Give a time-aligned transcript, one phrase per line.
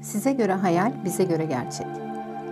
[0.00, 1.86] Size göre hayal, bize göre gerçek.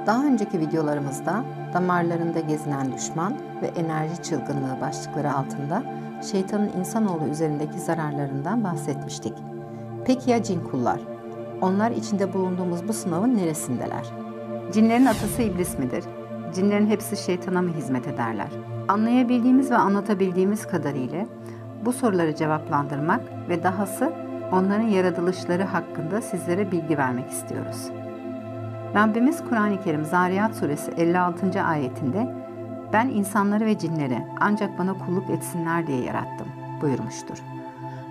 [0.06, 5.83] Daha önceki videolarımızda damarlarında gezinen düşman ve enerji çılgınlığı başlıkları altında
[6.33, 9.35] şeytanın insanoğlu üzerindeki zararlarından bahsetmiştik.
[10.04, 11.01] Peki ya cin kullar?
[11.62, 14.06] Onlar içinde bulunduğumuz bu sınavın neresindeler?
[14.72, 16.04] Cinlerin atası iblis midir?
[16.54, 18.48] Cinlerin hepsi şeytana mı hizmet ederler?
[18.88, 21.26] Anlayabildiğimiz ve anlatabildiğimiz kadarıyla
[21.84, 24.12] bu soruları cevaplandırmak ve dahası
[24.52, 27.88] onların yaratılışları hakkında sizlere bilgi vermek istiyoruz.
[28.95, 31.62] Rabbimiz Kur'an-ı Kerim Zariyat suresi 56.
[31.62, 32.34] ayetinde
[32.92, 36.48] ben insanları ve cinleri ancak bana kulluk etsinler diye yarattım
[36.82, 37.38] buyurmuştur.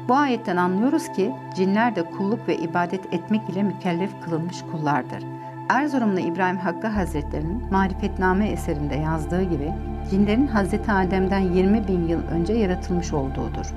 [0.08, 5.24] Bu ayetten anlıyoruz ki cinler de kulluk ve ibadet etmek ile mükellef kılınmış kullardır.
[5.70, 9.74] Erzurumlu İbrahim Hakkı Hazretleri'nin Marifetname eserinde yazdığı gibi
[10.12, 10.74] cinlerin Hz.
[10.90, 13.74] Adem'den 20 bin yıl önce yaratılmış olduğudur.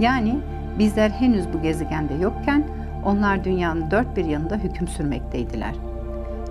[0.00, 0.40] Yani
[0.80, 2.64] bizler henüz bu gezegende yokken
[3.04, 5.74] onlar dünyanın dört bir yanında hüküm sürmekteydiler.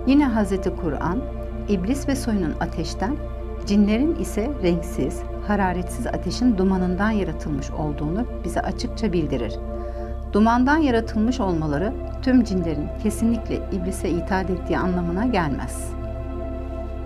[0.06, 0.52] Yine Hz.
[0.80, 1.18] Kur'an,
[1.68, 3.16] iblis ve soyunun ateşten,
[3.66, 9.54] cinlerin ise renksiz, hararetsiz ateşin dumanından yaratılmış olduğunu bize açıkça bildirir.
[10.32, 11.92] Dumandan yaratılmış olmaları
[12.22, 15.90] tüm cinlerin kesinlikle iblise itaat ettiği anlamına gelmez.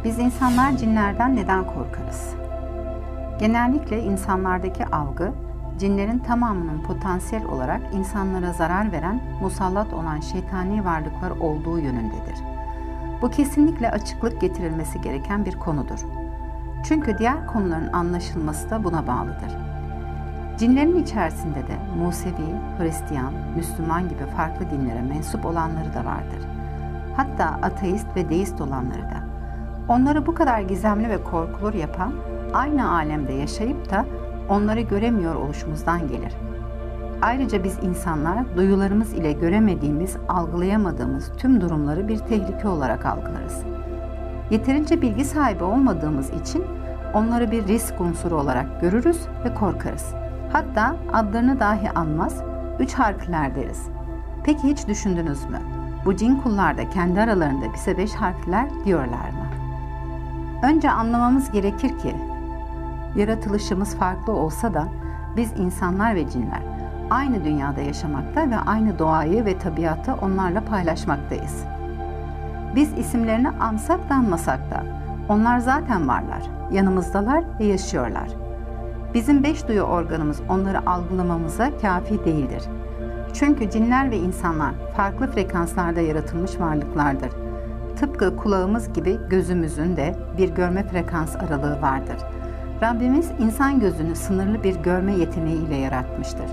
[0.04, 2.34] Biz insanlar cinlerden neden korkarız?
[3.40, 5.32] Genellikle insanlardaki algı,
[5.78, 12.36] cinlerin tamamının potansiyel olarak insanlara zarar veren, musallat olan şeytani varlıklar olduğu yönündedir.
[13.22, 15.98] Bu kesinlikle açıklık getirilmesi gereken bir konudur.
[16.84, 19.56] Çünkü diğer konuların anlaşılması da buna bağlıdır.
[20.58, 26.48] Cinlerin içerisinde de Musevi, Hristiyan, Müslüman gibi farklı dinlere mensup olanları da vardır.
[27.16, 29.24] Hatta ateist ve deist olanları da.
[29.88, 32.12] Onları bu kadar gizemli ve korkulur yapan,
[32.52, 34.04] aynı alemde yaşayıp da
[34.48, 36.32] onları göremiyor oluşumuzdan gelir.
[37.22, 43.62] Ayrıca biz insanlar duyularımız ile göremediğimiz, algılayamadığımız tüm durumları bir tehlike olarak algılarız.
[44.50, 46.64] Yeterince bilgi sahibi olmadığımız için
[47.14, 50.14] onları bir risk unsuru olarak görürüz ve korkarız.
[50.52, 52.42] Hatta adlarını dahi anmaz,
[52.78, 53.88] üç harfler deriz.
[54.44, 55.58] Peki hiç düşündünüz mü?
[56.04, 59.46] Bu cin kullar da kendi aralarında bize beş harfler diyorlar mı?
[60.62, 62.16] Önce anlamamız gerekir ki
[63.16, 64.88] yaratılışımız farklı olsa da
[65.36, 66.62] biz insanlar ve cinler
[67.10, 71.64] aynı dünyada yaşamakta ve aynı doğayı ve tabiatı onlarla paylaşmaktayız.
[72.74, 74.82] Biz isimlerini ansak da anmasak da
[75.28, 76.42] onlar zaten varlar,
[76.72, 78.28] yanımızdalar ve yaşıyorlar.
[79.14, 82.62] Bizim beş duyu organımız onları algılamamıza kafi değildir.
[83.34, 87.30] Çünkü cinler ve insanlar farklı frekanslarda yaratılmış varlıklardır.
[87.96, 92.16] Tıpkı kulağımız gibi gözümüzün de bir görme frekans aralığı vardır.
[92.84, 96.46] Rabbimiz insan gözünü sınırlı bir görme yeteneği ile yaratmıştır.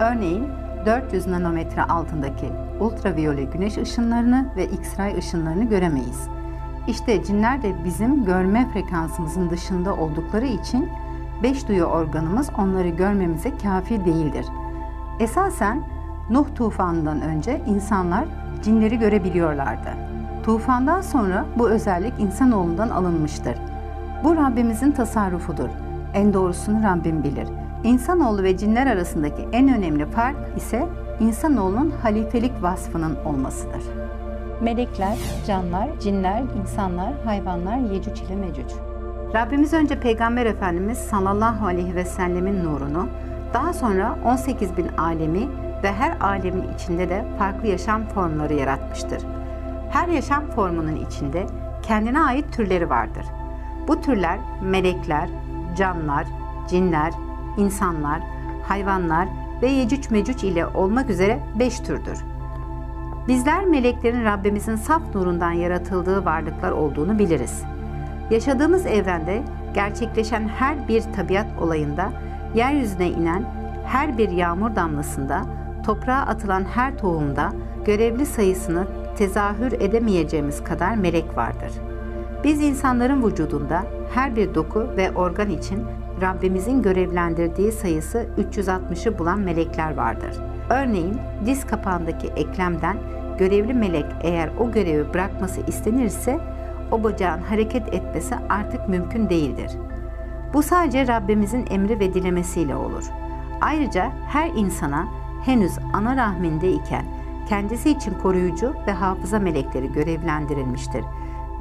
[0.00, 0.48] Örneğin
[0.86, 2.46] 400 nanometre altındaki
[2.80, 6.28] ultraviyole güneş ışınlarını ve X-ray ışınlarını göremeyiz.
[6.88, 10.88] İşte cinler de bizim görme frekansımızın dışında oldukları için
[11.42, 14.46] beş duyu organımız onları görmemize kafi değildir.
[15.20, 15.82] Esasen
[16.30, 18.24] Nuh tufanından önce insanlar
[18.62, 19.88] cinleri görebiliyorlardı.
[20.42, 23.71] Tufandan sonra bu özellik insanoğlundan alınmıştır.
[24.24, 25.68] Bu Rabbimizin tasarrufudur.
[26.14, 27.48] En doğrusunu Rabbim bilir.
[27.84, 30.88] İnsanoğlu ve cinler arasındaki en önemli fark ise
[31.20, 33.82] insanoğlunun halifelik vasfının olmasıdır.
[34.60, 38.74] Melekler, canlar, cinler, insanlar, hayvanlar, Yecüc ile Mecüc.
[39.34, 43.08] Rabbimiz önce Peygamber Efendimiz sallallahu aleyhi ve sellemin nurunu,
[43.54, 45.48] daha sonra 18 bin alemi
[45.82, 49.22] ve her alemin içinde de farklı yaşam formları yaratmıştır.
[49.90, 51.46] Her yaşam formunun içinde
[51.82, 53.26] kendine ait türleri vardır.
[53.88, 55.28] Bu türler melekler,
[55.76, 56.26] canlar,
[56.68, 57.12] cinler,
[57.56, 58.20] insanlar,
[58.68, 59.28] hayvanlar
[59.62, 62.18] ve Yecüc Mecüc ile olmak üzere beş türdür.
[63.28, 67.62] Bizler meleklerin Rabbimizin saf nurundan yaratıldığı varlıklar olduğunu biliriz.
[68.30, 69.42] Yaşadığımız evrende
[69.74, 72.12] gerçekleşen her bir tabiat olayında,
[72.54, 73.44] yeryüzüne inen
[73.86, 75.42] her bir yağmur damlasında,
[75.86, 77.52] toprağa atılan her tohumda
[77.84, 81.91] görevli sayısını tezahür edemeyeceğimiz kadar melek vardır.
[82.44, 83.82] Biz insanların vücudunda
[84.14, 85.84] her bir doku ve organ için
[86.20, 90.36] Rabbimizin görevlendirdiği sayısı 360'ı bulan melekler vardır.
[90.70, 91.16] Örneğin
[91.46, 92.96] diz kapağındaki eklemden
[93.38, 96.38] görevli melek eğer o görevi bırakması istenirse
[96.90, 99.70] o bacağın hareket etmesi artık mümkün değildir.
[100.54, 103.04] Bu sadece Rabbimizin emri ve dilemesiyle olur.
[103.60, 105.08] Ayrıca her insana
[105.44, 107.04] henüz ana rahmindeyken
[107.48, 111.04] kendisi için koruyucu ve hafıza melekleri görevlendirilmiştir.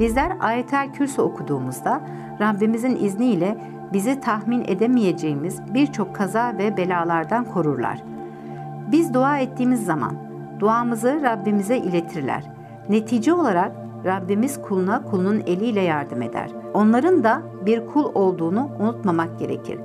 [0.01, 2.01] Bizler ayetel kürsü okuduğumuzda
[2.39, 3.57] Rabbimizin izniyle
[3.93, 8.03] bizi tahmin edemeyeceğimiz birçok kaza ve belalardan korurlar.
[8.91, 10.15] Biz dua ettiğimiz zaman
[10.59, 12.43] Duamızı Rabbimize iletirler.
[12.89, 13.71] Netice olarak
[14.05, 16.51] Rabbimiz kuluna kulunun eliyle yardım eder.
[16.73, 19.79] Onların da bir kul olduğunu unutmamak gerekir.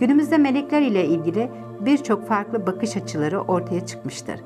[0.00, 1.50] Günümüzde melekler ile ilgili
[1.80, 4.40] birçok farklı bakış açıları ortaya çıkmıştır.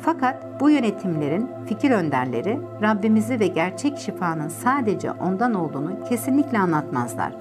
[0.00, 7.32] Fakat bu yönetimlerin fikir önderleri Rabbimizi ve gerçek şifanın sadece ondan olduğunu kesinlikle anlatmazlar.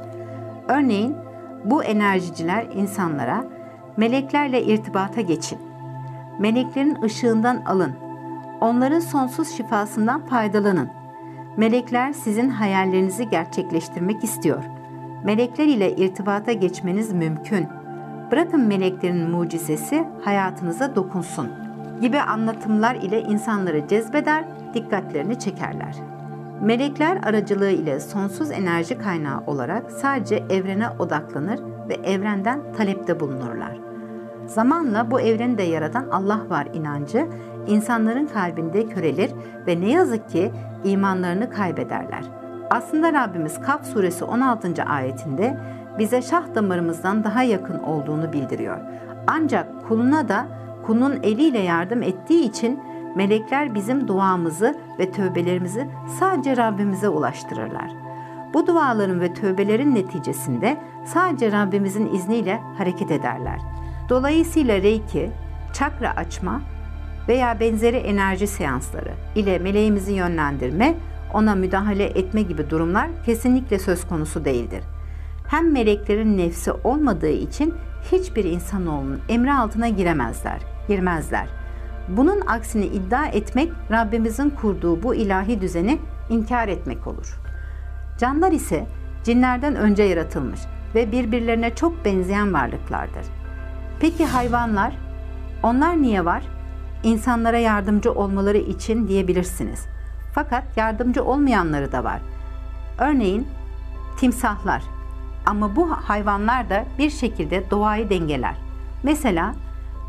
[0.68, 1.16] Örneğin
[1.66, 3.44] bu enerjiciler insanlara
[3.98, 5.60] meleklerle irtibata geçin.
[6.40, 7.92] Meleklerin ışığından alın.
[8.62, 10.90] Onların sonsuz şifasından faydalanın.
[11.58, 14.64] Melekler sizin hayallerinizi gerçekleştirmek istiyor.
[15.24, 17.68] Melekler ile irtibata geçmeniz mümkün.
[18.32, 21.67] Bırakın meleklerin mucizesi hayatınıza dokunsun
[22.02, 25.96] gibi anlatımlar ile insanları cezbeder, dikkatlerini çekerler.
[26.62, 31.60] Melekler aracılığı ile sonsuz enerji kaynağı olarak sadece evrene odaklanır
[31.90, 33.78] ve evrenden talepte bulunurlar.
[34.46, 37.28] Zamanla bu evreni de yaratan Allah var inancı
[37.68, 39.32] insanların kalbinde körelir
[39.68, 40.52] ve ne yazık ki
[40.84, 42.24] imanlarını kaybederler.
[42.70, 44.84] Aslında Rabbimiz Kaf suresi 16.
[44.84, 45.58] ayetinde
[46.00, 48.78] bize şah damarımızdan daha yakın olduğunu bildiriyor.
[49.28, 50.48] Ancak kuluna da
[50.88, 52.80] kulun eliyle yardım ettiği için
[53.16, 55.88] melekler bizim duamızı ve tövbelerimizi
[56.20, 57.92] sadece Rabbimize ulaştırırlar.
[58.54, 63.60] Bu duaların ve tövbelerin neticesinde sadece Rabbimizin izniyle hareket ederler.
[64.10, 65.32] Dolayısıyla Reiki,
[65.74, 66.62] çakra açma
[67.28, 70.96] veya benzeri enerji seansları ile meleğimizi yönlendirme,
[71.34, 74.84] ona müdahale etme gibi durumlar kesinlikle söz konusu değildir.
[75.48, 77.74] Hem meleklerin nefsi olmadığı için
[78.12, 81.48] hiçbir insanoğlunun emri altına giremezler, girmezler.
[82.08, 86.00] Bunun aksini iddia etmek Rabbimizin kurduğu bu ilahi düzeni
[86.30, 87.40] inkar etmek olur.
[88.20, 88.88] Canlar ise
[89.24, 90.60] cinlerden önce yaratılmış
[90.96, 93.26] ve birbirlerine çok benzeyen varlıklardır.
[94.00, 94.98] Peki hayvanlar?
[95.64, 96.44] Onlar niye var?
[97.04, 99.86] İnsanlara yardımcı olmaları için diyebilirsiniz.
[100.34, 102.22] Fakat yardımcı olmayanları da var.
[103.00, 103.48] Örneğin
[104.20, 104.84] timsahlar.
[105.46, 108.56] Ama bu hayvanlar da bir şekilde doğayı dengeler.
[109.04, 109.54] Mesela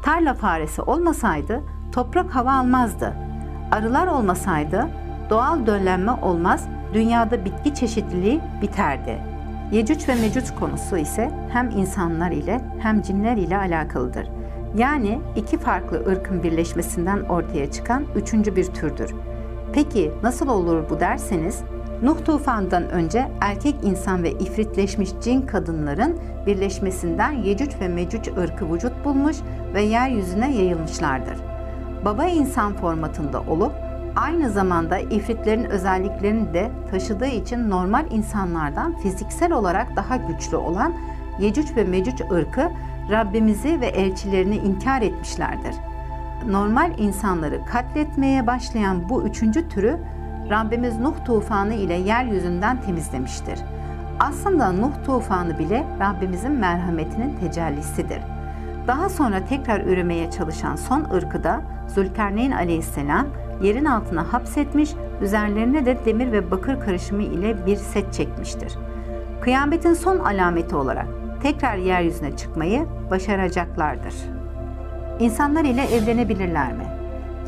[0.02, 1.62] tarla faresi olmasaydı
[1.92, 3.14] toprak hava almazdı.
[3.70, 4.88] Arılar olmasaydı
[5.30, 9.18] doğal döllenme olmaz, dünyada bitki çeşitliliği biterdi.
[9.72, 14.28] Yecüc ve Mecüc konusu ise hem insanlar ile hem cinler ile alakalıdır.
[14.76, 19.14] Yani iki farklı ırkın birleşmesinden ortaya çıkan üçüncü bir türdür.
[19.72, 21.62] Peki nasıl olur bu derseniz,
[22.02, 29.04] Nuh tufanından önce erkek insan ve ifritleşmiş cin kadınların birleşmesinden Yecüc ve Mecüc ırkı vücut
[29.04, 29.36] bulmuş
[29.74, 31.36] ve yeryüzüne yayılmışlardır.
[32.04, 33.72] Baba insan formatında olup
[34.16, 40.94] aynı zamanda ifritlerin özelliklerini de taşıdığı için normal insanlardan fiziksel olarak daha güçlü olan
[41.40, 42.70] Yecüc ve Mecüc ırkı
[43.10, 45.74] Rabbimizi ve elçilerini inkar etmişlerdir.
[46.48, 49.98] Normal insanları katletmeye başlayan bu üçüncü türü
[50.50, 53.58] Rabbimiz Nuh tufanı ile yeryüzünden temizlemiştir.
[54.20, 58.20] Aslında Nuh tufanı bile Rabbimizin merhametinin tecellisidir.
[58.86, 63.26] Daha sonra tekrar üremeye çalışan son ırkı da Zülkarneyn aleyhisselam
[63.62, 64.90] yerin altına hapsetmiş,
[65.20, 68.72] üzerlerine de demir ve bakır karışımı ile bir set çekmiştir.
[69.40, 71.06] Kıyametin son alameti olarak
[71.42, 74.14] tekrar yeryüzüne çıkmayı başaracaklardır.
[75.20, 76.84] İnsanlar ile evlenebilirler mi?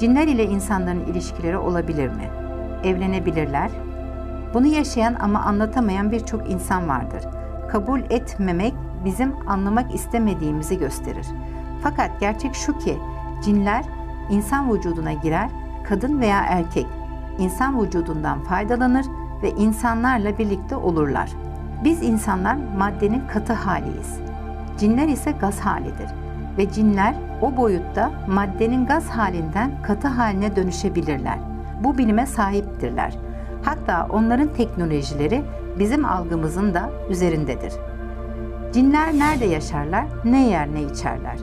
[0.01, 2.40] Cinler ile insanların ilişkileri olabilir mi?
[2.85, 3.71] Evlenebilirler.
[4.55, 7.25] Bunu yaşayan ama anlatamayan birçok insan vardır.
[7.69, 8.75] Kabul etmemek
[9.05, 11.27] bizim anlamak istemediğimizi gösterir.
[11.83, 12.99] Fakat gerçek şu ki
[13.45, 13.85] cinler
[14.31, 15.51] insan vücuduna girer,
[15.89, 16.87] kadın veya erkek
[17.39, 19.07] insan vücudundan faydalanır
[19.43, 21.31] ve insanlarla birlikte olurlar.
[21.85, 24.21] Biz insanlar maddenin katı haliyiz.
[24.79, 26.09] Cinler ise gaz halidir
[26.59, 31.50] ve cinler o boyutta maddenin gaz halinden katı haline dönüşebilirler.
[31.85, 33.19] Bu bilime sahiptirler.
[33.63, 35.43] Hatta onların teknolojileri
[35.79, 37.73] bizim algımızın da üzerindedir.
[38.73, 41.37] Cinler nerede yaşarlar, ne yer ne içerler?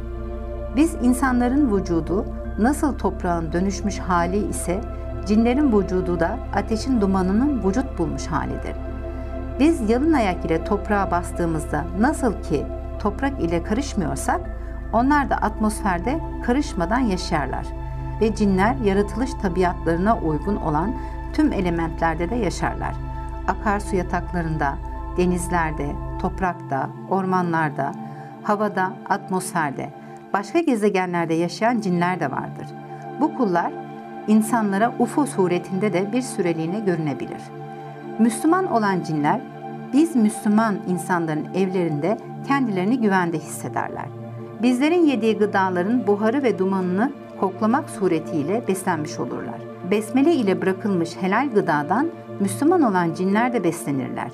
[0.76, 2.26] Biz insanların vücudu
[2.60, 4.82] nasıl toprağın dönüşmüş hali ise
[5.26, 8.76] cinlerin vücudu da ateşin dumanının vücut bulmuş halidir.
[9.60, 12.66] Biz yalın ayak ile toprağa bastığımızda nasıl ki
[13.00, 14.42] toprak ile karışmıyorsak
[14.94, 17.66] onlar da atmosferde karışmadan yaşarlar
[18.22, 20.94] ve cinler yaratılış tabiatlarına uygun olan
[21.34, 22.96] tüm elementlerde de yaşarlar.
[23.48, 24.78] Akarsu yataklarında,
[25.18, 27.92] denizlerde, toprakta, ormanlarda,
[28.44, 29.90] havada, atmosferde,
[30.34, 32.68] başka gezegenlerde yaşayan cinler de vardır.
[33.22, 33.72] Bu kullar
[34.28, 37.42] insanlara UFO suretinde de bir süreliğine görünebilir.
[38.20, 39.42] Müslüman olan cinler
[39.94, 44.06] biz Müslüman insanların evlerinde kendilerini güvende hissederler.
[44.62, 49.62] Bizlerin yediği gıdaların buharı ve dumanını koklamak suretiyle beslenmiş olurlar.
[49.92, 52.08] Besmele ile bırakılmış helal gıdadan
[52.40, 54.32] Müslüman olan cinler de beslenirler.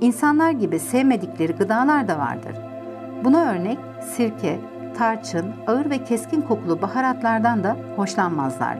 [0.00, 2.56] İnsanlar gibi sevmedikleri gıdalar da vardır.
[3.24, 3.78] Buna örnek
[4.16, 4.60] sirke,
[4.98, 8.78] tarçın, ağır ve keskin kokulu baharatlardan da hoşlanmazlar.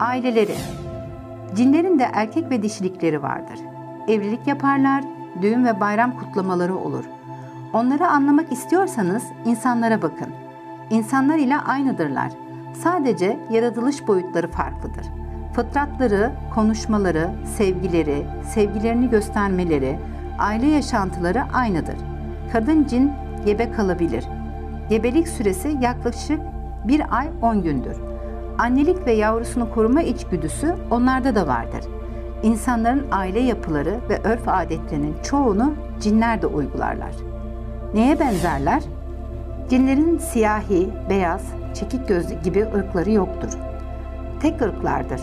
[0.00, 0.54] Aileleri
[1.56, 3.58] Cinlerin de erkek ve dişilikleri vardır.
[4.08, 5.04] Evlilik yaparlar,
[5.42, 7.04] düğün ve bayram kutlamaları olur.
[7.72, 10.28] Onları anlamak istiyorsanız insanlara bakın.
[10.90, 12.32] İnsanlar ile aynıdırlar.
[12.82, 15.06] Sadece yaratılış boyutları farklıdır.
[15.52, 19.98] Fıtratları, konuşmaları, sevgileri, sevgilerini göstermeleri,
[20.38, 21.96] aile yaşantıları aynıdır.
[22.52, 23.12] Kadın cin
[23.46, 24.24] gebe kalabilir.
[24.90, 26.40] Gebelik süresi yaklaşık
[26.84, 27.96] bir ay 10 gündür.
[28.58, 31.84] Annelik ve yavrusunu koruma içgüdüsü onlarda da vardır.
[32.42, 37.12] İnsanların aile yapıları ve örf adetlerinin çoğunu cinler de uygularlar.
[37.94, 38.82] Neye benzerler?
[39.70, 41.42] Cinlerin siyahi, beyaz,
[41.74, 43.58] çekik gözlü gibi ırkları yoktur.
[44.40, 45.20] Tek ırklardır.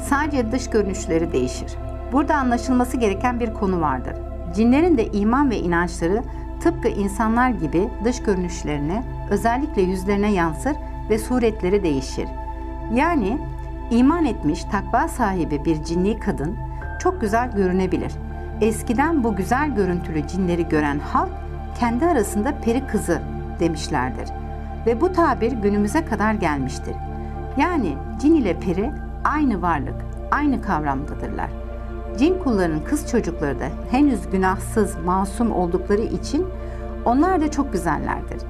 [0.00, 1.74] Sadece dış görünüşleri değişir.
[2.12, 4.14] Burada anlaşılması gereken bir konu vardır.
[4.54, 6.22] Cinlerin de iman ve inançları
[6.60, 10.76] tıpkı insanlar gibi dış görünüşlerine, özellikle yüzlerine yansır
[11.10, 12.28] ve suretleri değişir.
[12.94, 13.38] Yani
[13.90, 16.56] iman etmiş takva sahibi bir cinli kadın
[17.00, 18.12] çok güzel görünebilir.
[18.60, 21.30] Eskiden bu güzel görüntülü cinleri gören halk
[21.80, 24.28] kendi arasında peri kızı demişlerdir.
[24.86, 26.94] Ve bu tabir günümüze kadar gelmiştir.
[27.56, 28.92] Yani cin ile peri
[29.24, 29.94] aynı varlık,
[30.30, 31.50] aynı kavramdadırlar.
[32.18, 36.46] Cin kullarının kız çocukları da henüz günahsız, masum oldukları için
[37.04, 38.42] onlar da çok güzellerdir.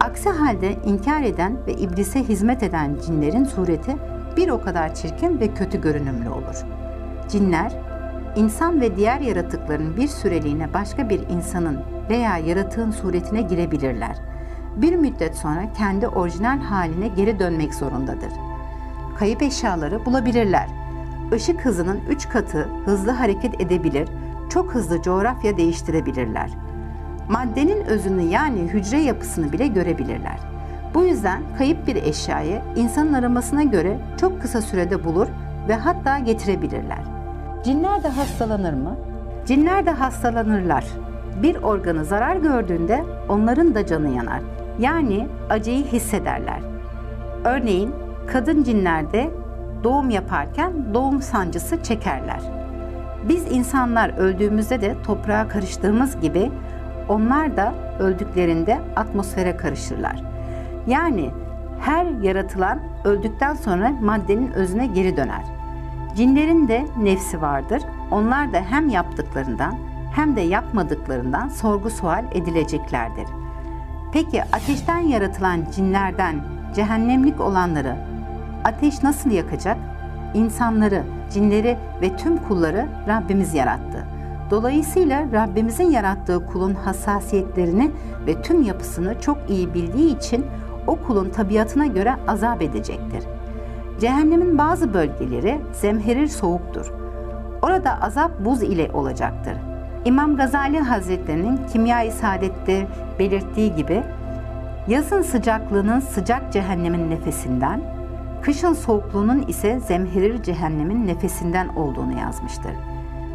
[0.00, 3.96] Aksi halde inkar eden ve iblise hizmet eden cinlerin sureti
[4.36, 6.64] bir o kadar çirkin ve kötü görünümlü olur.
[7.28, 7.72] Cinler,
[8.36, 14.16] insan ve diğer yaratıkların bir süreliğine başka bir insanın veya yaratığın suretine girebilirler.
[14.76, 18.32] Bir müddet sonra kendi orijinal haline geri dönmek zorundadır.
[19.18, 20.68] Kayıp eşyaları bulabilirler.
[21.36, 24.08] Işık hızının 3 katı hızlı hareket edebilir,
[24.50, 26.50] çok hızlı coğrafya değiştirebilirler.
[27.28, 30.38] Maddenin özünü yani hücre yapısını bile görebilirler.
[30.94, 35.28] Bu yüzden kayıp bir eşyayı insanın aramasına göre çok kısa sürede bulur
[35.68, 37.02] ve hatta getirebilirler.
[37.64, 38.96] Cinler de hastalanır mı?
[39.46, 40.84] Cinler de hastalanırlar.
[41.42, 44.40] Bir organı zarar gördüğünde onların da canı yanar.
[44.82, 46.60] Yani acıyı hissederler.
[47.44, 47.94] Örneğin
[48.26, 49.30] kadın cinlerde
[49.84, 52.40] doğum yaparken doğum sancısı çekerler.
[53.28, 56.50] Biz insanlar öldüğümüzde de toprağa karıştığımız gibi
[57.08, 60.22] onlar da öldüklerinde atmosfere karışırlar.
[60.86, 61.30] Yani
[61.80, 65.44] her yaratılan öldükten sonra maddenin özüne geri döner.
[66.16, 67.82] Cinlerin de nefsi vardır.
[68.10, 69.78] Onlar da hem yaptıklarından
[70.14, 73.26] hem de yapmadıklarından sorgu sual edileceklerdir.
[74.12, 76.36] Peki ateşten yaratılan cinlerden
[76.74, 77.96] cehennemlik olanları
[78.64, 79.76] ateş nasıl yakacak?
[80.34, 81.02] İnsanları,
[81.32, 84.06] cinleri ve tüm kulları Rabbimiz yarattı.
[84.50, 87.90] Dolayısıyla Rabbimizin yarattığı kulun hassasiyetlerini
[88.26, 90.46] ve tüm yapısını çok iyi bildiği için
[90.86, 93.24] o kulun tabiatına göre azap edecektir.
[94.00, 96.92] Cehennemin bazı bölgeleri zemherir soğuktur.
[97.62, 99.71] Orada azap buz ile olacaktır.
[100.04, 102.86] İmam Gazali Hazretleri'nin Kimya-i Saadet'te
[103.18, 104.02] belirttiği gibi
[104.88, 107.80] yazın sıcaklığının sıcak cehennemin nefesinden,
[108.42, 112.72] kışın soğukluğunun ise zemherir cehennemin nefesinden olduğunu yazmıştır.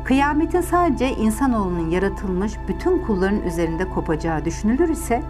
[0.04, 5.24] Kıyametin sadece insanoğlunun yaratılmış bütün kulların üzerinde kopacağı düşünülür ise,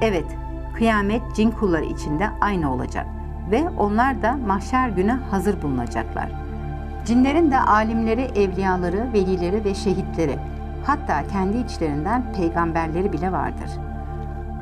[0.00, 0.26] evet
[0.74, 3.06] kıyamet cin kulları içinde aynı olacak
[3.50, 6.28] ve onlar da mahşer günü hazır bulunacaklar.
[7.06, 10.38] Cinlerin de alimleri, evliyaları, velileri ve şehitleri,
[10.84, 13.70] hatta kendi içlerinden peygamberleri bile vardır.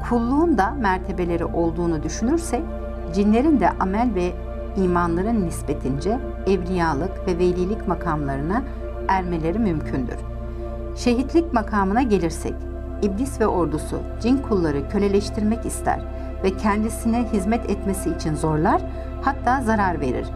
[0.09, 2.63] Kulluğun da mertebeleri olduğunu düşünürsek,
[3.15, 4.33] cinlerin de amel ve
[4.77, 8.63] imanların nispetince evliyalık ve velilik makamlarına
[9.09, 10.17] ermeleri mümkündür.
[10.97, 12.55] Şehitlik makamına gelirsek,
[13.03, 16.01] iblis ve ordusu cin kulları köleleştirmek ister
[16.45, 18.83] ve kendisine hizmet etmesi için zorlar,
[19.23, 20.27] hatta zarar verir.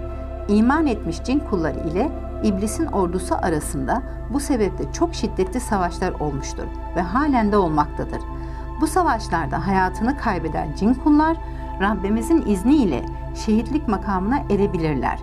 [0.49, 2.11] İman etmiş cin kulları ile
[2.47, 6.65] iblisin ordusu arasında bu sebeple çok şiddetli savaşlar olmuştur
[6.97, 8.21] ve halen de olmaktadır.
[8.81, 11.37] Bu savaşlarda hayatını kaybeden cin kullar
[11.81, 13.07] Rabbimizin izniyle
[13.47, 15.19] şehitlik makamına erebilirler.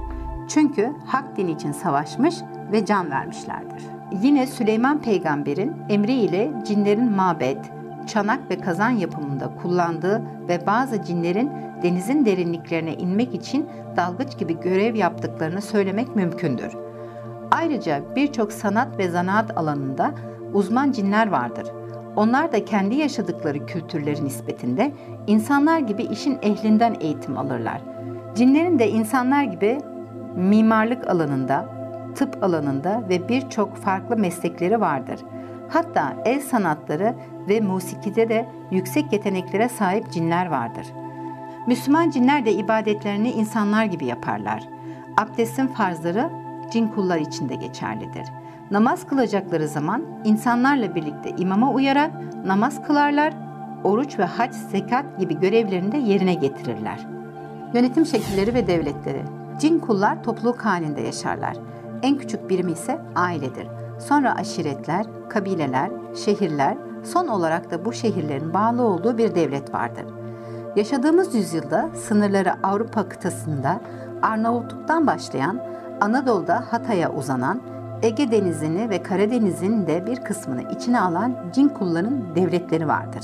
[0.47, 2.35] Çünkü hak din için savaşmış
[2.71, 3.83] ve can vermişlerdir.
[4.21, 7.71] Yine Süleyman peygamberin emriyle cinlerin mabet,
[8.07, 11.51] çanak ve kazan yapımında kullandığı ve bazı cinlerin
[11.83, 16.82] denizin derinliklerine inmek için dalgıç gibi görev yaptıklarını söylemek mümkündür.
[17.53, 20.11] Ayrıca birçok sanat ve zanaat alanında
[20.53, 21.67] uzman cinler vardır.
[22.15, 24.91] Onlar da kendi yaşadıkları kültürleri nispetinde
[25.27, 27.81] insanlar gibi işin ehlinden eğitim alırlar.
[28.35, 29.77] Cinlerin de insanlar gibi
[30.35, 31.69] mimarlık alanında,
[32.15, 35.19] tıp alanında ve birçok farklı meslekleri vardır.
[35.69, 37.15] Hatta el sanatları
[37.49, 40.87] ve musikide de yüksek yeteneklere sahip cinler vardır.
[41.67, 44.63] Müslüman cinler de ibadetlerini insanlar gibi yaparlar.
[45.17, 48.27] Abdestin farzları cin kullar için de geçerlidir.
[48.71, 52.11] Namaz kılacakları zaman insanlarla birlikte imama uyarak
[52.45, 53.33] namaz kılarlar,
[53.83, 57.07] oruç ve hac, zekat gibi görevlerini de yerine getirirler.
[57.73, 59.23] Yönetim şekilleri ve devletleri
[59.59, 61.57] Cin kullar topluluk halinde yaşarlar.
[62.01, 63.67] En küçük birimi ise ailedir.
[63.99, 65.91] Sonra aşiretler, kabileler,
[66.25, 70.05] şehirler, son olarak da bu şehirlerin bağlı olduğu bir devlet vardır.
[70.75, 73.81] Yaşadığımız yüzyılda sınırları Avrupa kıtasında
[74.21, 75.61] Arnavutluk'tan başlayan,
[76.03, 77.61] Anadolu'da Hatay'a uzanan,
[78.01, 83.23] Ege Denizi'ni ve Karadeniz'in de bir kısmını içine alan cin kulların devletleri vardır.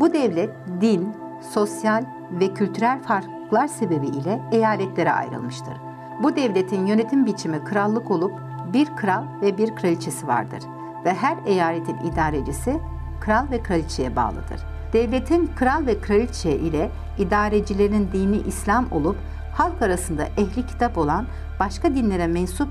[0.00, 1.16] Bu devlet din,
[1.54, 5.74] sosyal ve kültürel farklılıklar sebebiyle eyaletlere ayrılmıştır.
[6.22, 8.32] Bu devletin yönetim biçimi krallık olup
[8.72, 10.62] bir kral ve bir kraliçesi vardır
[11.04, 12.80] ve her eyaletin idarecisi
[13.20, 14.60] kral ve kraliçeye bağlıdır.
[14.92, 19.16] Devletin kral ve kraliçe ile idarecilerin dini İslam olup
[19.56, 21.26] halk arasında ehli kitap olan
[21.60, 22.68] başka dinlere mensup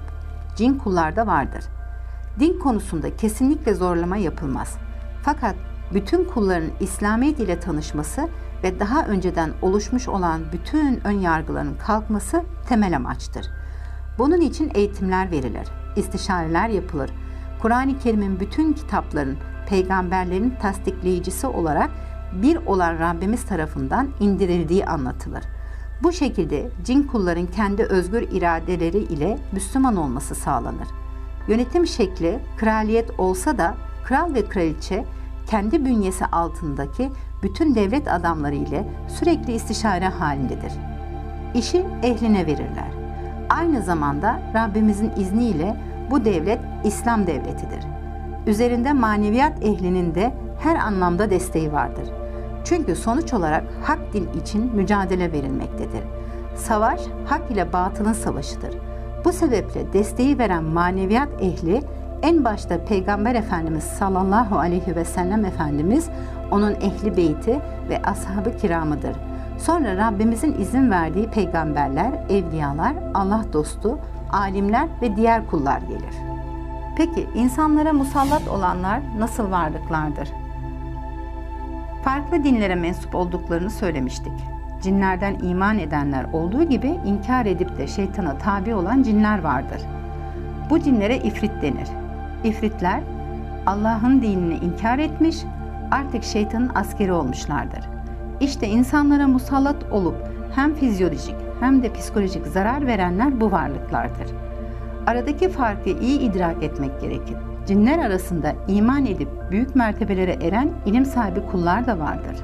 [0.56, 1.64] cin kullarda vardır.
[2.40, 4.78] Din konusunda kesinlikle zorlama yapılmaz.
[5.24, 5.56] Fakat
[5.94, 8.28] bütün kulların İslamiyet ile tanışması
[8.64, 13.46] ve daha önceden oluşmuş olan bütün ön yargıların kalkması temel amaçtır.
[14.18, 17.10] Bunun için eğitimler verilir, istişareler yapılır.
[17.62, 19.38] Kur'an-ı Kerim'in bütün kitapların,
[19.70, 21.90] peygamberlerin tasdikleyicisi olarak
[22.42, 25.44] bir olan Rabbimiz tarafından indirildiği anlatılır.
[26.04, 30.88] Bu şekilde cin kulların kendi özgür iradeleri ile Müslüman olması sağlanır.
[31.48, 35.06] Yönetim şekli kraliyet olsa da kral ve kraliçe
[35.48, 37.10] kendi bünyesi altındaki
[37.44, 40.72] bütün devlet adamları ile sürekli istişare halindedir.
[41.54, 42.92] İşi ehline verirler.
[43.50, 45.76] Aynı zamanda Rabbimizin izniyle
[46.12, 47.84] bu devlet İslam devletidir.
[48.48, 52.25] Üzerinde maneviyat ehlinin de her anlamda desteği vardır.
[52.66, 56.04] Çünkü sonuç olarak hak din için mücadele verilmektedir.
[56.56, 58.76] Savaş hak ile batılın savaşıdır.
[59.26, 61.82] Bu sebeple desteği veren maneviyat ehli
[62.22, 66.10] en başta Peygamber Efendimiz sallallahu aleyhi ve sellem Efendimiz,
[66.52, 69.16] onun ehli beyti ve ashabı kiramıdır.
[69.58, 74.00] Sonra Rabbimizin izin verdiği peygamberler, evliyalar, Allah dostu,
[74.32, 76.16] alimler ve diğer kullar gelir.
[76.98, 80.45] Peki insanlara musallat olanlar nasıl varlıklardır?
[82.06, 84.34] Farklı dinlere mensup olduklarını söylemiştik.
[84.82, 89.82] Cinlerden iman edenler olduğu gibi inkar edip de şeytana tabi olan cinler vardır.
[90.70, 91.88] Bu cinlere ifrit denir.
[92.44, 93.02] İfritler
[93.66, 95.38] Allah'ın dinini inkar etmiş,
[95.92, 97.90] artık şeytanın askeri olmuşlardır.
[98.40, 104.28] İşte insanlara musallat olup hem fizyolojik hem de psikolojik zarar verenler bu varlıklardır.
[105.08, 107.38] Aradaki farkı iyi idrak etmek gerekir.
[107.68, 112.36] Cinler arasında iman edip büyük mertebelere eren ilim sahibi kullar da vardır.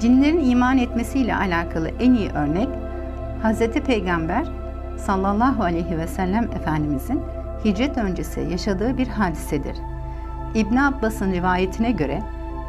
[0.00, 2.68] Cinlerin iman etmesiyle alakalı en iyi örnek
[3.42, 3.58] Hz.
[3.68, 4.46] Peygamber
[4.98, 7.20] sallallahu aleyhi ve sellem Efendimizin
[7.64, 9.76] hicret öncesi yaşadığı bir hadisedir.
[10.54, 12.22] İbn Abbas'ın rivayetine göre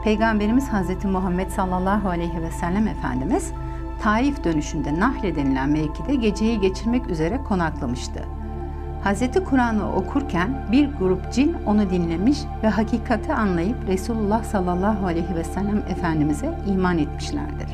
[0.03, 1.05] Peygamberimiz Hz.
[1.05, 3.51] Muhammed sallallahu aleyhi ve sellem Efendimiz
[4.01, 8.34] Taif dönüşünde Nahle denilen mevkide geceyi geçirmek üzere konaklamıştı.
[9.05, 9.43] Hz.
[9.49, 15.77] Kur'an'ı okurken bir grup cin onu dinlemiş ve hakikati anlayıp Resulullah sallallahu aleyhi ve sellem
[15.77, 17.67] Efendimiz'e iman etmişlerdir.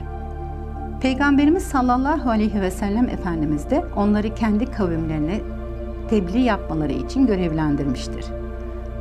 [1.02, 5.42] Peygamberimiz sallallahu aleyhi ve sellem Efendimiz de onları kendi kavimlerine
[6.10, 8.26] tebliğ yapmaları için görevlendirmiştir.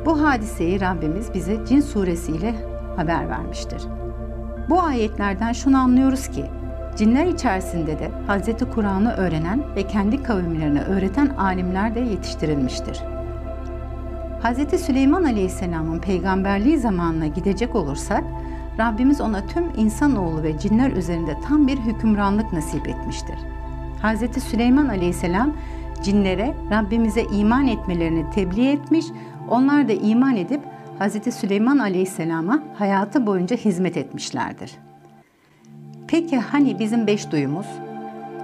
[0.05, 2.55] Bu hadiseyi Rabbimiz bize Cin suresiyle
[2.95, 3.81] haber vermiştir.
[4.69, 6.45] Bu ayetlerden şunu anlıyoruz ki
[6.95, 8.73] Cinler içerisinde de Hz.
[8.75, 13.01] Kur'an'ı öğrenen ve kendi kavimlerine öğreten alimler de yetiştirilmiştir.
[14.43, 14.81] Hz.
[14.81, 18.23] Süleyman Aleyhisselam'ın peygamberliği zamanına gidecek olursak,
[18.79, 23.35] Rabbimiz ona tüm insanoğlu ve cinler üzerinde tam bir hükümranlık nasip etmiştir.
[24.03, 24.43] Hz.
[24.43, 25.55] Süleyman Aleyhisselam
[26.03, 29.05] cinlere Rabbimize iman etmelerini tebliğ etmiş,
[29.49, 30.61] onlar da iman edip
[30.99, 31.33] Hz.
[31.33, 34.71] Süleyman Aleyhisselam'a hayatı boyunca hizmet etmişlerdir.
[36.11, 37.65] Peki hani bizim beş duyumuz?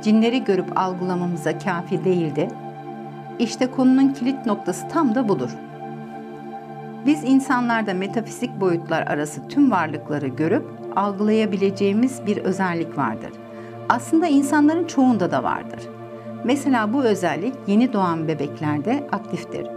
[0.03, 2.47] Cinleri görüp algılamamıza kafi değildi.
[3.39, 5.49] İşte konunun kilit noktası tam da budur.
[7.05, 13.31] Biz insanlarda metafizik boyutlar arası tüm varlıkları görüp algılayabileceğimiz bir özellik vardır.
[13.89, 15.79] Aslında insanların çoğunda da vardır.
[16.43, 19.67] Mesela bu özellik yeni doğan bebeklerde aktiftir.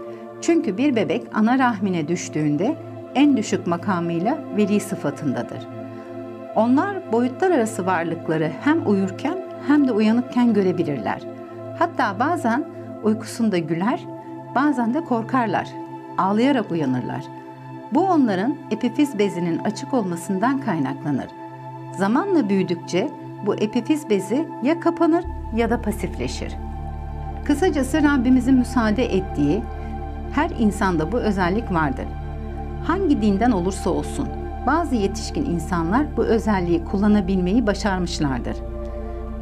[0.40, 2.76] Çünkü bir bebek ana rahmine düştüğünde
[3.14, 5.79] en düşük makamıyla veli sıfatındadır.
[6.54, 11.22] Onlar boyutlar arası varlıkları hem uyurken hem de uyanıkken görebilirler.
[11.78, 12.64] Hatta bazen
[13.02, 14.00] uykusunda güler,
[14.54, 15.68] bazen de korkarlar.
[16.18, 17.24] Ağlayarak uyanırlar.
[17.92, 21.26] Bu onların epifiz bezinin açık olmasından kaynaklanır.
[21.98, 23.10] Zamanla büyüdükçe
[23.46, 25.24] bu epifiz bezi ya kapanır
[25.56, 26.54] ya da pasifleşir.
[27.44, 29.62] Kısacası Rabbimizin müsaade ettiği
[30.32, 32.06] her insanda bu özellik vardır.
[32.86, 38.57] Hangi dinden olursa olsun bazı yetişkin insanlar bu özelliği kullanabilmeyi başarmışlardır.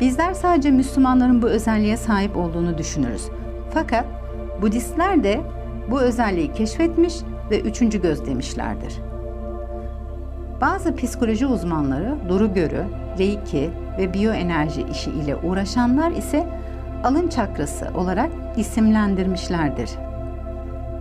[0.00, 3.28] Bizler sadece Müslümanların bu özelliğe sahip olduğunu düşünürüz.
[3.74, 4.04] Fakat
[4.62, 5.40] Budistler de
[5.90, 7.14] bu özelliği keşfetmiş
[7.50, 8.98] ve üçüncü göz demişlerdir.
[10.60, 12.84] Bazı psikoloji uzmanları duru görü,
[13.18, 16.46] reiki ve biyoenerji işi ile uğraşanlar ise
[17.04, 19.90] alın çakrası olarak isimlendirmişlerdir.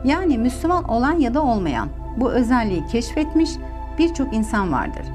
[0.03, 3.49] Yani Müslüman olan ya da olmayan bu özelliği keşfetmiş
[3.97, 5.05] birçok insan vardır.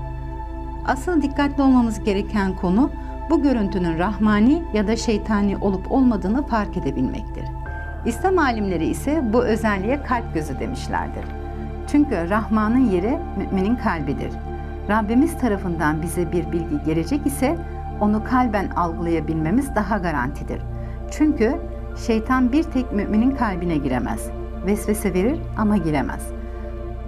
[0.86, 2.90] Asıl dikkatli olmamız gereken konu
[3.30, 7.44] bu görüntünün rahmani ya da şeytani olup olmadığını fark edebilmektir.
[8.06, 11.24] İslam alimleri ise bu özelliğe kalp gözü demişlerdir.
[11.86, 14.32] Çünkü Rahman'ın yeri müminin kalbidir.
[14.88, 17.56] Rabbimiz tarafından bize bir bilgi gelecek ise
[18.00, 20.62] onu kalben algılayabilmemiz daha garantidir.
[21.10, 21.56] Çünkü
[22.06, 24.30] şeytan bir tek müminin kalbine giremez.
[24.66, 26.41] Vesvese verir ama giremez.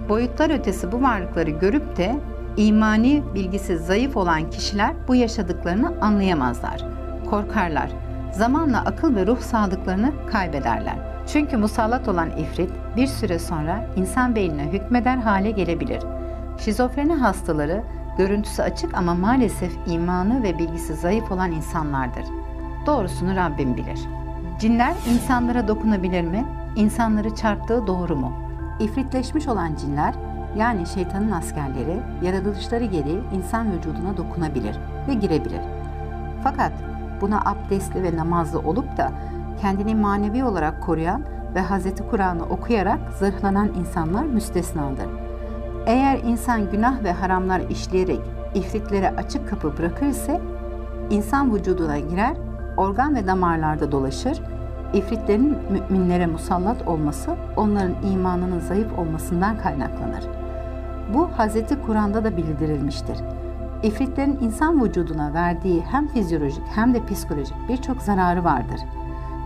[0.09, 2.15] Boyutlar ötesi bu varlıkları görüp de
[2.57, 6.85] imani bilgisi zayıf olan kişiler bu yaşadıklarını anlayamazlar.
[7.29, 7.89] Korkarlar.
[8.31, 10.95] Zamanla akıl ve ruh sağlıklarını kaybederler.
[11.27, 16.03] Çünkü musallat olan ifrit bir süre sonra insan beynine hükmeder hale gelebilir.
[16.59, 17.83] Şizofreni hastaları
[18.17, 22.25] görüntüsü açık ama maalesef imanı ve bilgisi zayıf olan insanlardır.
[22.85, 23.99] Doğrusunu Rabbim bilir.
[24.59, 26.45] Cinler insanlara dokunabilir mi?
[26.75, 28.44] İnsanları çarptığı doğru mu?
[28.79, 30.15] İfritleşmiş olan cinler
[30.57, 34.75] yani şeytanın askerleri yaratılışları gereği insan vücuduna dokunabilir
[35.07, 35.61] ve girebilir.
[36.43, 36.71] Fakat
[37.21, 39.11] buna abdestli ve namazlı olup da
[39.61, 41.21] kendini manevi olarak koruyan
[41.55, 41.85] ve Hz.
[42.11, 45.07] Kur'an'ı okuyarak zırhlanan insanlar müstesnadır.
[45.85, 48.21] Eğer insan günah ve haramlar işleyerek
[48.55, 50.39] ifritlere açık kapı bırakırsa
[51.09, 52.37] insan vücuduna girer,
[52.77, 54.41] organ ve damarlarda dolaşır,
[54.95, 60.23] ifritlerin müminlere musallat olması onların imanının zayıf olmasından kaynaklanır.
[61.13, 61.85] Bu Hz.
[61.85, 63.17] Kur'an'da da bildirilmiştir.
[63.83, 68.79] İfritlerin insan vücuduna verdiği hem fizyolojik hem de psikolojik birçok zararı vardır.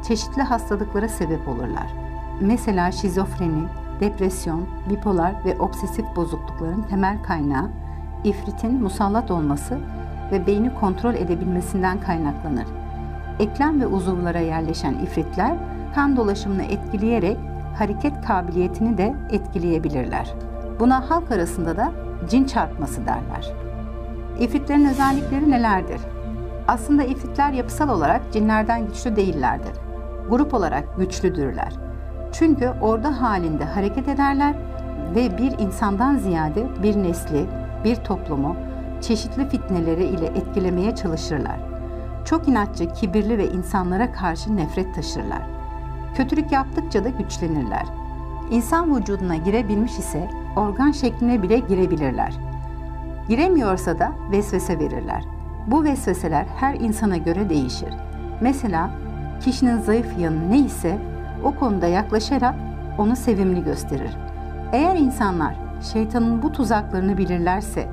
[0.08, 1.94] Çeşitli hastalıklara sebep olurlar.
[2.42, 3.64] Mesela şizofreni,
[4.00, 7.70] depresyon, bipolar ve obsesif bozuklukların temel kaynağı
[8.24, 9.80] ifritin musallat olması
[10.32, 12.79] ve beyni kontrol edebilmesinden kaynaklanır.
[13.40, 15.58] Eklem ve uzuvlara yerleşen ifritler
[15.96, 17.38] kan dolaşımını etkileyerek
[17.78, 20.34] hareket kabiliyetini de etkileyebilirler.
[20.80, 21.92] Buna halk arasında da
[22.30, 23.54] cin çarpması derler.
[24.40, 26.02] İfritlerin özellikleri nelerdir?
[26.68, 29.74] Aslında ifritler yapısal olarak cinlerden güçlü değillerdir.
[30.30, 31.74] Grup olarak güçlüdürler.
[32.32, 34.56] Çünkü orada halinde hareket ederler
[35.16, 37.46] ve bir insandan ziyade bir nesli,
[37.84, 38.56] bir toplumu
[39.02, 41.79] çeşitli fitneleri ile etkilemeye çalışırlar.
[42.30, 45.42] Çok inatçı, kibirli ve insanlara karşı nefret taşırlar.
[46.16, 47.86] Kötülük yaptıkça da güçlenirler.
[48.52, 52.34] İnsan vücuduna girebilmiş ise organ şekline bile girebilirler.
[53.30, 55.24] Giremiyorsa da vesvese verirler.
[55.68, 57.94] Bu vesveseler her insana göre değişir.
[58.42, 58.92] Mesela
[59.42, 60.98] kişinin zayıf yanı neyse
[61.44, 62.56] o konuda yaklaşarak
[62.98, 64.12] onu sevimli gösterir.
[64.72, 65.56] Eğer insanlar
[65.94, 67.88] şeytanın bu tuzaklarını bilirlerse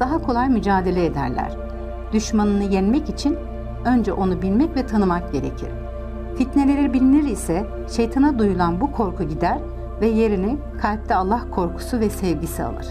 [0.00, 1.56] daha kolay mücadele ederler.
[2.12, 3.49] Düşmanını yenmek için
[3.84, 5.68] önce onu bilmek ve tanımak gerekir.
[6.38, 7.66] Fitneleri bilinir ise
[7.96, 9.58] şeytana duyulan bu korku gider
[10.00, 12.86] ve yerini kalpte Allah korkusu ve sevgisi alır.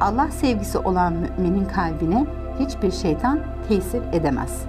[0.00, 2.26] Allah sevgisi olan müminin kalbine
[2.58, 4.64] hiçbir şeytan tesir edemez.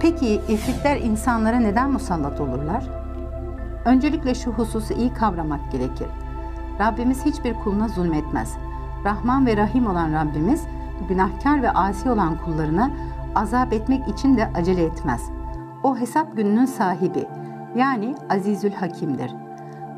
[0.00, 2.84] Peki ifritler insanlara neden musallat olurlar?
[3.84, 6.08] Öncelikle şu hususu iyi kavramak gerekir.
[6.80, 8.56] Rabbimiz hiçbir kuluna zulmetmez.
[9.04, 10.64] Rahman ve Rahim olan Rabbimiz
[11.08, 12.90] günahkar ve asi olan kullarına
[13.34, 15.30] azap etmek için de acele etmez.
[15.82, 17.26] O hesap gününün sahibi
[17.76, 19.34] yani Azizül Hakim'dir.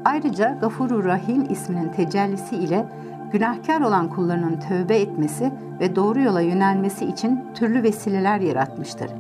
[0.04, 2.86] Ayrıca Gafurur Rahim isminin tecellisi ile
[3.32, 9.10] günahkar olan kullarının tövbe etmesi ve doğru yola yönelmesi için türlü vesileler yaratmıştır.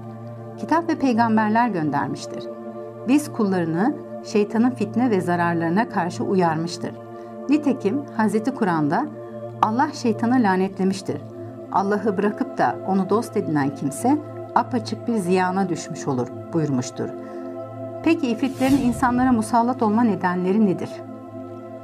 [0.58, 2.44] Kitap ve peygamberler göndermiştir.
[3.08, 6.90] Biz kullarını şeytanın fitne ve zararlarına karşı uyarmıştır.
[7.48, 8.54] Nitekim Hz.
[8.54, 9.06] Kur'an'da
[9.62, 11.16] Allah şeytanı lanetlemiştir.
[11.72, 14.18] Allah'ı bırakıp da onu dost edinen kimse
[14.54, 17.08] apaçık bir ziyana düşmüş olur buyurmuştur.
[18.02, 20.90] Peki ifritlerin insanlara musallat olma nedenleri nedir?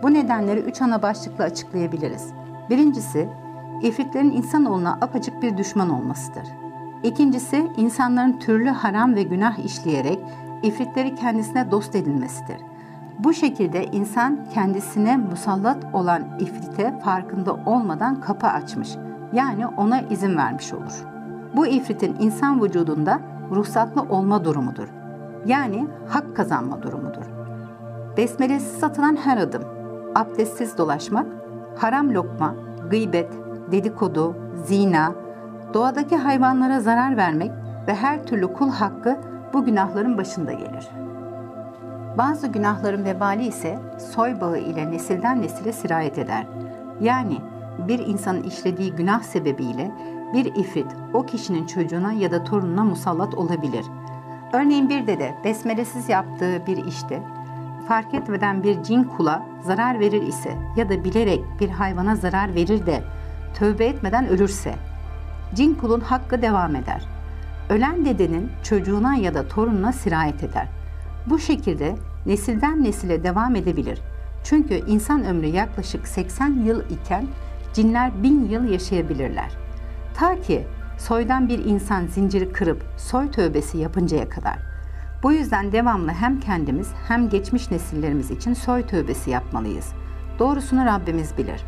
[0.03, 2.27] Bu nedenleri üç ana başlıkla açıklayabiliriz.
[2.71, 3.29] Birincisi,
[3.83, 6.45] ifritlerin insanoğluna apaçık bir düşman olmasıdır.
[7.03, 10.19] İkincisi insanların türlü haram ve günah işleyerek
[10.63, 12.57] ifritleri kendisine dost edinmesidir.
[13.19, 18.89] Bu şekilde insan kendisine musallat olan ifrite farkında olmadan kapı açmış.
[19.33, 21.05] Yani ona izin vermiş olur.
[21.57, 24.89] Bu ifritin insan vücudunda ruhsatlı olma durumudur.
[25.47, 27.25] Yani hak kazanma durumudur.
[28.17, 29.63] Besmelesiz satılan her adım,
[30.15, 31.27] abdestsiz dolaşmak,
[31.77, 32.55] haram lokma,
[32.91, 33.33] gıybet,
[33.73, 35.13] dedikodu, zina,
[35.75, 37.51] doğadaki hayvanlara zarar vermek
[37.87, 39.17] ve her türlü kul hakkı
[39.53, 40.89] bu günahların başında gelir.
[42.19, 43.79] Bazı günahların vebali ise
[44.15, 46.47] soy bağı ile nesilden nesile sirayet eder.
[47.01, 47.39] Yani
[47.79, 49.91] bir insanın işlediği günah sebebiyle
[50.35, 53.85] bir ifrit o kişinin çocuğuna ya da torununa musallat olabilir.
[54.53, 57.23] Örneğin bir dede besmelesiz yaptığı bir işte
[57.89, 62.87] fark etmeden bir cin kula zarar verir ise ya da bilerek bir hayvana zarar verir
[62.87, 63.03] de
[63.55, 64.75] tövbe etmeden ölürse
[65.55, 67.03] cin kulun hakkı devam eder.
[67.71, 70.69] Ölen dedenin çocuğuna ya da torununa sirayet eder.
[71.27, 74.01] Bu şekilde nesilden nesile devam edebilir.
[74.45, 77.27] Çünkü insan ömrü yaklaşık 80 yıl iken
[77.75, 79.51] cinler bin yıl yaşayabilirler.
[80.15, 80.67] Ta ki
[80.99, 84.59] soydan bir insan zinciri kırıp soy tövbesi yapıncaya kadar.
[85.23, 89.93] Bu yüzden devamlı hem kendimiz hem geçmiş nesillerimiz için soy tövbesi yapmalıyız.
[90.39, 91.65] Doğrusunu Rabbimiz bilir.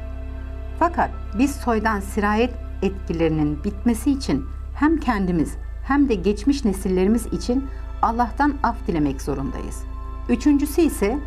[0.79, 7.65] Fakat biz soydan sirayet etkilerinin bitmesi için hem kendimiz hem de geçmiş nesillerimiz için
[8.03, 9.85] Allah'tan af dilemek zorundayız.
[10.29, 11.19] Üçüncüsü ise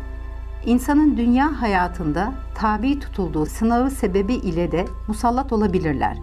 [0.66, 6.18] insanın dünya hayatında tabi tutulduğu sınavı sebebi ile de musallat olabilirler.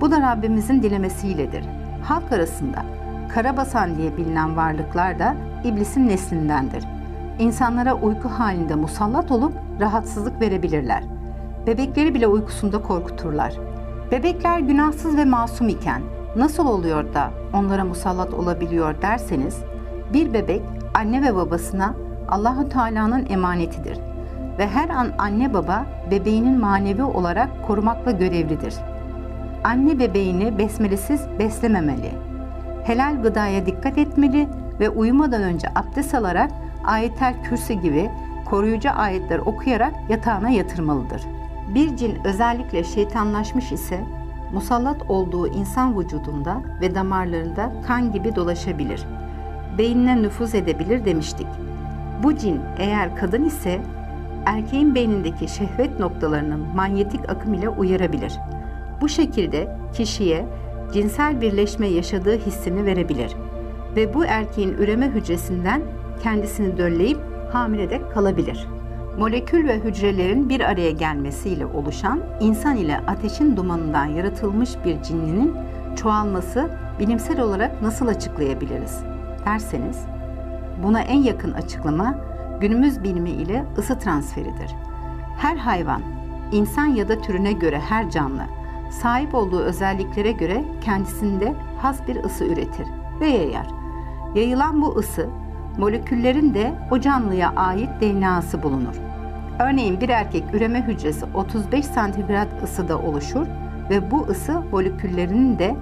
[0.00, 1.64] Bu da Rabbimizin dilemesiyledir.
[2.02, 2.84] Halk arasında
[3.34, 6.84] karabasan diye bilinen varlıklar da iblisin neslindendir.
[7.38, 11.04] İnsanlara uyku halinde musallat olup rahatsızlık verebilirler.
[11.66, 13.54] Bebekleri bile uykusunda korkuturlar.
[14.10, 16.02] Bebekler günahsız ve masum iken
[16.36, 19.58] nasıl oluyor da onlara musallat olabiliyor derseniz,
[20.12, 20.62] bir bebek
[20.94, 21.94] anne ve babasına
[22.30, 23.98] Allahu Teala'nın emanetidir
[24.58, 28.74] ve her an anne baba bebeğinin manevi olarak korumakla görevlidir.
[29.64, 32.10] Anne bebeğini besmelesiz beslememeli.
[32.84, 34.48] Helal gıdaya dikkat etmeli
[34.80, 36.50] ve uyumadan önce abdest alarak
[36.84, 38.10] ayetel kürsü gibi
[38.44, 41.22] koruyucu ayetler okuyarak yatağına yatırmalıdır.
[41.74, 44.00] Bir cin özellikle şeytanlaşmış ise
[44.52, 49.06] musallat olduğu insan vücudunda ve damarlarında kan gibi dolaşabilir.
[49.78, 51.46] Beynine nüfuz edebilir demiştik.
[52.22, 53.80] Bu cin eğer kadın ise
[54.46, 58.32] erkeğin beynindeki şehvet noktalarının manyetik akım ile uyarabilir.
[59.00, 60.46] Bu şekilde kişiye
[60.92, 63.36] cinsel birleşme yaşadığı hissini verebilir
[63.96, 65.82] ve bu erkeğin üreme hücresinden
[66.22, 67.18] kendisini dölleyip
[67.52, 68.66] hamile de kalabilir.
[69.18, 75.54] Molekül ve hücrelerin bir araya gelmesiyle oluşan insan ile ateşin dumanından yaratılmış bir cinlinin
[75.96, 79.00] çoğalması bilimsel olarak nasıl açıklayabiliriz
[79.44, 80.04] derseniz
[80.82, 82.14] buna en yakın açıklama
[82.60, 84.74] günümüz bilimi ile ısı transferidir.
[85.38, 86.02] Her hayvan,
[86.52, 88.42] insan ya da türüne göre her canlı
[88.90, 92.86] sahip olduğu özelliklere göre kendisinde has bir ısı üretir
[93.20, 93.66] ve yayar.
[94.34, 95.28] Yayılan bu ısı
[95.78, 98.94] moleküllerin de o canlıya ait DNA'sı bulunur.
[99.58, 103.46] Örneğin bir erkek üreme hücresi 35 santigrat ısıda oluşur
[103.90, 105.76] ve bu ısı moleküllerinin de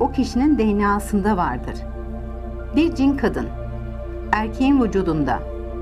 [0.00, 1.74] o kişinin DNA'sında vardır.
[2.76, 3.59] Bir cin kadın
[4.32, 5.38] erkeğin vücudunda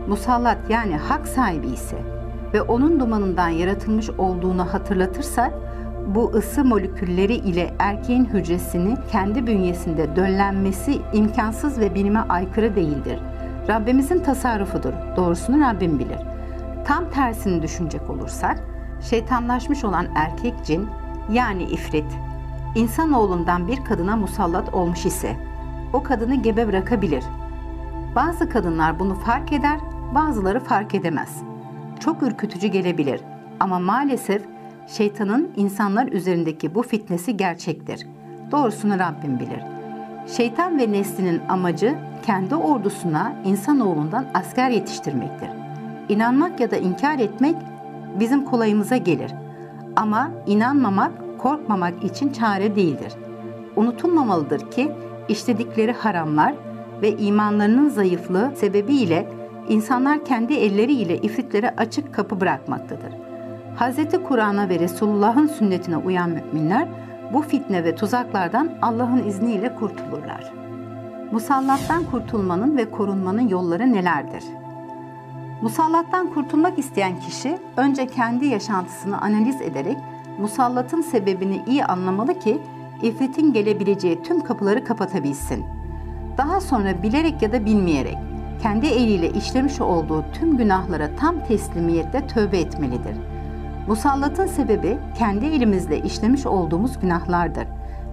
[0.09, 1.97] musallat yani hak sahibi ise
[2.55, 5.51] ve onun dumanından yaratılmış olduğunu hatırlatırsa
[6.15, 13.19] bu ısı molekülleri ile erkeğin hücresini kendi bünyesinde döllenmesi imkansız ve bilime aykırı değildir.
[13.69, 14.93] Rabbimizin tasarrufudur.
[15.17, 16.19] Doğrusunu Rabbim bilir.
[16.85, 18.65] Tam tersini düşünecek olursak,
[19.11, 20.87] şeytanlaşmış olan erkek cin
[21.31, 22.07] yani ifrit,
[22.75, 25.37] insanoğlundan bir kadına musallat olmuş ise
[25.93, 27.25] o kadını gebe bırakabilir.
[28.19, 29.81] Bazı kadınlar bunu fark eder,
[30.15, 31.43] bazıları fark edemez.
[32.01, 33.21] Çok ürkütücü gelebilir
[33.61, 34.43] ama maalesef
[34.87, 38.07] şeytanın insanlar üzerindeki bu fitnesi gerçektir.
[38.51, 39.61] Doğrusunu Rabbim bilir.
[40.37, 41.95] Şeytan ve neslinin amacı
[42.27, 45.49] kendi ordusuna insanoğlundan asker yetiştirmektir.
[46.09, 47.57] İnanmak ya da inkar etmek
[48.21, 49.33] bizim kolayımıza gelir.
[49.97, 53.13] Ama inanmamak, korkmamak için çare değildir.
[53.77, 54.93] Unutulmamalıdır ki
[55.29, 56.55] işledikleri haramlar
[57.03, 59.29] ve imanlarının zayıflığı sebebiyle
[59.69, 63.13] insanlar kendi elleriyle ifritlere açık kapı bırakmaktadır.
[63.77, 64.23] Hz.
[64.29, 66.89] Kur'an'a ve Resulullah'ın sünnetine uyan müminler
[67.33, 70.53] bu fitne ve tuzaklardan Allah'ın izniyle kurtulurlar.
[71.33, 74.45] Musallattan kurtulmanın ve korunmanın yolları nelerdir?
[75.63, 79.97] Musallattan kurtulmak isteyen kişi önce kendi yaşantısını analiz ederek
[80.39, 82.59] musallatın sebebini iyi anlamalı ki
[83.03, 85.78] ifritin gelebileceği tüm kapıları kapatabilsin.
[86.39, 88.19] Daha sonra bilerek ya da bilmeyerek
[88.63, 93.17] kendi eliyle işlemiş olduğu tüm günahlara tam teslimiyetle tövbe etmelidir.
[93.87, 97.67] Musallatın sebebi kendi elimizle işlemiş olduğumuz günahlardır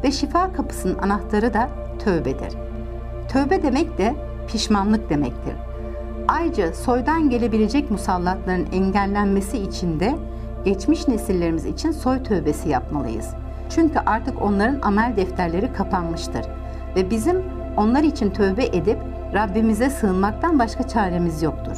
[0.04, 2.54] ve şifa kapısının anahtarı da tövbedir.
[3.30, 4.16] Tövbe demek de
[4.48, 5.54] pişmanlık demektir.
[6.28, 10.16] Ayrıca soydan gelebilecek musallatların engellenmesi için de
[10.66, 13.30] geçmiş nesillerimiz için soy tövbesi yapmalıyız.
[13.70, 16.46] Çünkü artık onların amel defterleri kapanmıştır
[16.96, 18.98] ve bizim onlar için tövbe edip
[19.34, 21.78] Rabbimize sığınmaktan başka çaremiz yoktur.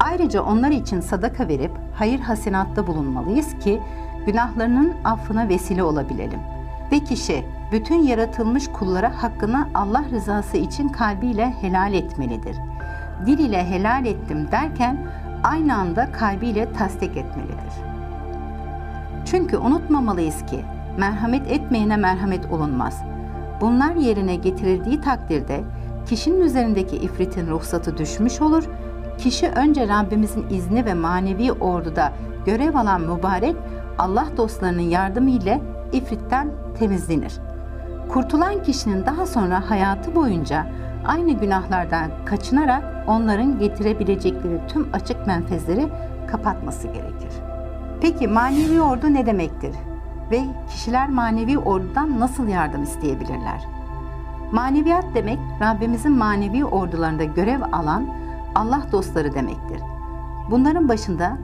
[0.00, 3.80] Ayrıca onlar için sadaka verip hayır hasinatta bulunmalıyız ki
[4.26, 6.40] günahlarının affına vesile olabilelim.
[6.92, 12.56] Ve kişi bütün yaratılmış kullara hakkını Allah rızası için kalbiyle helal etmelidir.
[13.26, 15.06] Dil ile helal ettim derken
[15.44, 17.72] aynı anda kalbiyle tasdik etmelidir.
[19.24, 20.64] Çünkü unutmamalıyız ki
[20.98, 23.02] merhamet etmeyene merhamet olunmaz.
[23.60, 25.60] Bunlar yerine getirildiği takdirde
[26.08, 28.64] kişinin üzerindeki ifritin ruhsatı düşmüş olur.
[29.18, 32.12] Kişi önce Rabbimizin izni ve manevi orduda
[32.46, 33.56] görev alan mübarek
[33.98, 35.60] Allah dostlarının yardımı ile
[35.92, 37.32] ifritten temizlenir.
[38.08, 40.66] Kurtulan kişinin daha sonra hayatı boyunca
[41.06, 45.88] aynı günahlardan kaçınarak onların getirebilecekleri tüm açık menfezleri
[46.26, 47.32] kapatması gerekir.
[48.00, 49.72] Peki manevi ordu ne demektir?
[50.30, 53.66] Ve kişiler manevi ordudan nasıl yardım isteyebilirler?
[54.52, 58.06] Maneviyat demek Rabbimizin manevi ordularında görev alan
[58.54, 59.80] Allah dostları demektir.
[60.50, 61.38] Bunların başında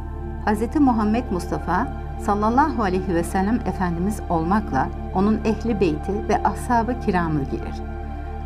[0.46, 0.80] Hz.
[0.80, 1.88] Muhammed Mustafa
[2.20, 7.82] sallallahu aleyhi ve sellem Efendimiz olmakla onun ehli beyti ve ashab-ı kiramı gelir.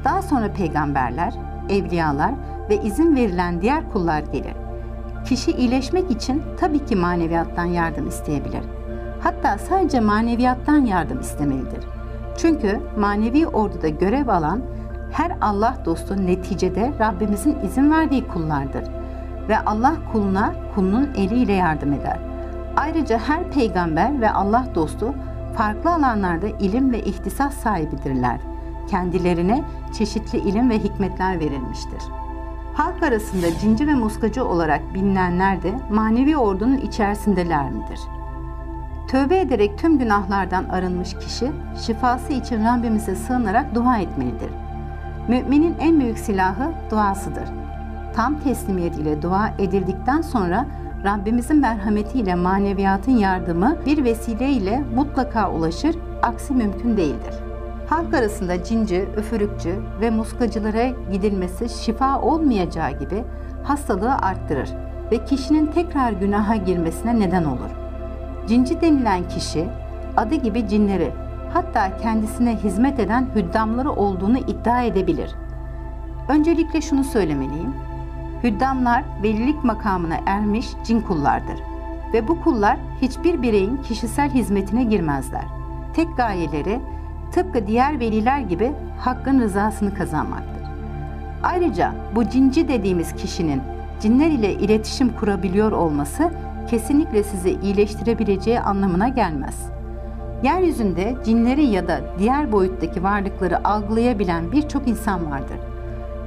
[0.05, 1.35] Daha sonra peygamberler,
[1.69, 2.35] evliyalar
[2.71, 4.55] ve izin verilen diğer kullar gelir.
[5.25, 8.78] Kişi iyileşmek için tabii ki maneviyattan yardım isteyebilir.
[9.21, 11.85] Hatta sadece maneviyattan yardım istemelidir.
[12.39, 14.63] Çünkü manevi orduda görev alan
[15.13, 18.85] her Allah dostu neticede Rabbimizin izin verdiği kullardır.
[19.49, 22.19] Ve Allah kuluna kulunun eliyle yardım eder.
[22.77, 25.15] Ayrıca her peygamber ve Allah dostu
[25.57, 28.41] farklı alanlarda ilim ve ihtisas sahibidirler.
[28.91, 29.65] Kendilerine
[29.99, 32.03] çeşitli ilim ve hikmetler verilmiştir.
[32.75, 38.01] Halk arasında cinci ve muskacı olarak bilinenler de manevi ordunun içerisindeler midir?
[39.09, 41.53] Tövbe ederek tüm günahlardan arınmış kişi
[41.87, 44.51] şifası için Rabbimize sığınarak dua etmelidir.
[45.29, 47.49] Müminin en büyük silahı duasıdır.
[48.15, 50.67] Tam teslimiyet ile dua edildikten sonra
[51.05, 57.35] Rabbimizin merhametiyle maneviyatın yardımı bir vesile ile mutlaka ulaşır, aksi mümkün değildir.
[57.89, 63.25] Halk arasında cinci, üfürükçü ve muskacılara gidilmesi şifa olmayacağı gibi
[63.65, 64.71] hastalığı arttırır
[65.11, 67.88] ve kişinin tekrar günaha girmesine neden olur.
[68.49, 69.65] Cinci denilen kişi
[70.17, 71.13] adı gibi cinleri
[71.53, 75.35] hatta kendisine hizmet eden hüddamları olduğunu iddia edebilir.
[76.29, 77.75] Öncelikle şunu söylemeliyim.
[78.43, 81.59] Hüddamlar velilik makamına ermiş cin kullardır
[82.13, 85.45] ve bu kullar hiçbir bireyin kişisel hizmetine girmezler.
[85.95, 86.81] Tek gayeleri
[87.33, 90.69] tıpkı diğer veliler gibi hakkın rızasını kazanmaktır.
[91.43, 93.63] Ayrıca bu cinci dediğimiz kişinin
[94.01, 96.31] cinler ile iletişim kurabiliyor olması
[96.71, 99.71] kesinlikle sizi iyileştirebileceği anlamına gelmez.
[100.43, 105.59] Yeryüzünde cinleri ya da diğer boyuttaki varlıkları algılayabilen birçok insan vardır.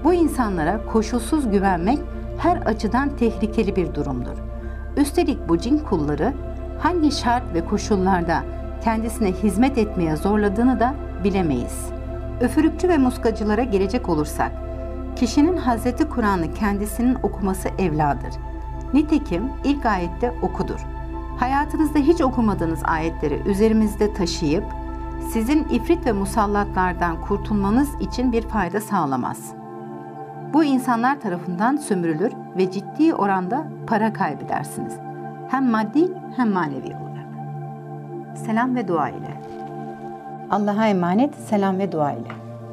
[0.03, 1.99] Bu insanlara koşulsuz güvenmek
[2.37, 4.37] her açıdan tehlikeli bir durumdur.
[4.97, 6.33] Üstelik bu cin kulları
[6.79, 8.43] hangi şart ve koşullarda
[8.83, 11.89] kendisine hizmet etmeye zorladığını da bilemeyiz.
[12.41, 14.51] Öfürükçü ve muskacılara gelecek olursak,
[15.15, 18.50] kişinin Hazreti Kur'an'ı kendisinin okuması evladır.
[18.93, 20.85] Nitekim ilk ayette okudur.
[21.39, 24.63] Hayatınızda hiç okumadığınız ayetleri üzerimizde taşıyıp
[25.33, 29.53] sizin ifrit ve musallatlardan kurtulmanız için bir fayda sağlamaz.
[30.53, 34.93] Bu insanlar tarafından sömürülür ve ciddi oranda para kaybedersiniz.
[35.49, 37.27] Hem maddi hem manevi olarak.
[38.37, 39.41] Selam ve dua ile.
[40.49, 42.50] Allah'a emanet, selam ve dua ile.